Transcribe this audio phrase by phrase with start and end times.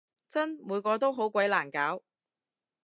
[0.27, 0.57] 真！
[0.63, 2.01] 每個都好鬼難搞